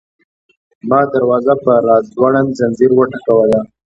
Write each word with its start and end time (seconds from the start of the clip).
ما 0.89 0.99
دروازه 1.13 1.53
په 1.63 1.73
راځوړند 1.87 2.49
ځنځیر 2.59 2.91
وټکوله. 2.95 3.59